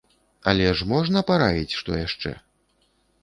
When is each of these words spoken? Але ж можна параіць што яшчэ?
Але 0.51 0.69
ж 0.77 0.85
можна 0.93 1.21
параіць 1.29 1.77
што 1.81 1.99
яшчэ? 1.99 2.31